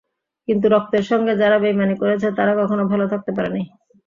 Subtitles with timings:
[0.47, 3.65] কিন্তু রক্তের সঙ্গে যারা বেইমানি করছে তাঁরা কখনো ভালো থাকতে পারে নাই।